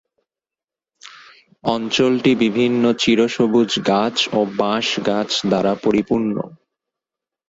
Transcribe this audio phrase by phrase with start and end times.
[1.65, 6.35] অঞ্চলটি বিভিন্ন চিরসবুজ গাছ ও বাঁশ গাছ দ্বারা পরিপূর্ণ।